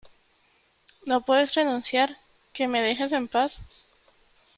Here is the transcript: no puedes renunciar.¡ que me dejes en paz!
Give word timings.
no 1.05 1.21
puedes 1.21 1.53
renunciar.¡ 1.53 2.17
que 2.53 2.67
me 2.67 2.81
dejes 2.81 3.11
en 3.11 3.27
paz! 3.27 3.61